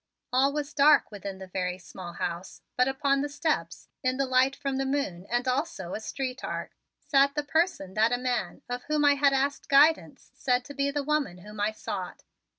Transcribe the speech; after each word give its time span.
All 0.33 0.51
was 0.51 0.73
dark 0.73 1.11
within 1.11 1.37
the 1.37 1.45
very 1.45 1.77
small 1.77 2.13
house, 2.13 2.63
but 2.75 2.87
upon 2.87 3.21
the 3.21 3.29
steps, 3.29 3.87
in 4.01 4.17
the 4.17 4.25
light 4.25 4.55
from 4.55 4.77
the 4.77 4.85
moon 4.87 5.27
and 5.29 5.47
also 5.47 5.93
a 5.93 5.99
street 5.99 6.43
arc, 6.43 6.71
sat 6.97 7.35
the 7.35 7.43
person 7.43 7.93
that 7.93 8.11
a 8.11 8.17
man, 8.17 8.63
of 8.67 8.81
whom 8.85 9.05
I 9.05 9.13
had 9.13 9.31
asked 9.31 9.69
guidance, 9.69 10.31
said 10.33 10.65
to 10.65 10.73
be 10.73 10.89
the 10.89 11.03
woman 11.03 11.37
whom 11.37 11.59
I 11.59 11.69
sought. 11.69 12.23